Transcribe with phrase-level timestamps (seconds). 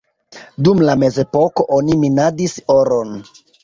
[0.67, 3.19] Dum la mezepoko oni minadis oron.